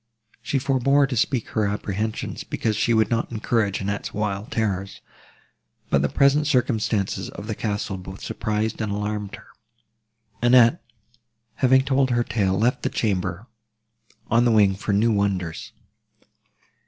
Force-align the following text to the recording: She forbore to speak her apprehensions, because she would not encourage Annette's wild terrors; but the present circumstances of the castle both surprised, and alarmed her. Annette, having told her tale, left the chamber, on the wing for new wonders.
She 0.41 0.57
forbore 0.57 1.05
to 1.07 1.15
speak 1.15 1.49
her 1.49 1.67
apprehensions, 1.67 2.43
because 2.43 2.75
she 2.75 2.91
would 2.91 3.11
not 3.11 3.31
encourage 3.31 3.81
Annette's 3.81 4.15
wild 4.15 4.49
terrors; 4.49 4.99
but 5.91 6.01
the 6.01 6.09
present 6.09 6.47
circumstances 6.47 7.29
of 7.29 7.45
the 7.45 7.53
castle 7.53 7.97
both 7.97 8.19
surprised, 8.23 8.81
and 8.81 8.91
alarmed 8.91 9.35
her. 9.35 9.45
Annette, 10.41 10.83
having 11.57 11.83
told 11.83 12.09
her 12.09 12.23
tale, 12.23 12.57
left 12.57 12.81
the 12.81 12.89
chamber, 12.89 13.45
on 14.27 14.43
the 14.43 14.49
wing 14.51 14.73
for 14.73 14.91
new 14.91 15.11
wonders. 15.11 15.71